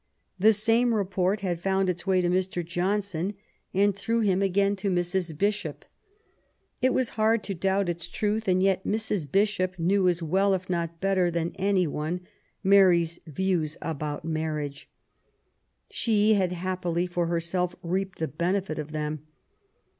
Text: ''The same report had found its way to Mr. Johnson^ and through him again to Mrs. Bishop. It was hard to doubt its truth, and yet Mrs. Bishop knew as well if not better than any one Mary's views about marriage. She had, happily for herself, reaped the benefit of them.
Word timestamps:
''The 0.45 0.51
same 0.53 0.95
report 0.95 1.41
had 1.41 1.61
found 1.61 1.87
its 1.87 2.07
way 2.07 2.21
to 2.21 2.27
Mr. 2.27 2.65
Johnson^ 2.65 3.35
and 3.71 3.95
through 3.95 4.21
him 4.21 4.41
again 4.41 4.75
to 4.77 4.89
Mrs. 4.89 5.37
Bishop. 5.37 5.85
It 6.81 6.91
was 6.91 7.09
hard 7.21 7.43
to 7.43 7.53
doubt 7.53 7.87
its 7.87 8.07
truth, 8.07 8.47
and 8.47 8.63
yet 8.63 8.83
Mrs. 8.83 9.31
Bishop 9.31 9.77
knew 9.77 10.07
as 10.09 10.23
well 10.23 10.55
if 10.55 10.71
not 10.71 11.01
better 11.01 11.29
than 11.29 11.51
any 11.53 11.85
one 11.85 12.21
Mary's 12.63 13.19
views 13.27 13.77
about 13.79 14.25
marriage. 14.25 14.89
She 15.91 16.33
had, 16.33 16.51
happily 16.51 17.05
for 17.05 17.27
herself, 17.27 17.75
reaped 17.83 18.17
the 18.17 18.27
benefit 18.27 18.79
of 18.79 18.93
them. 18.93 19.27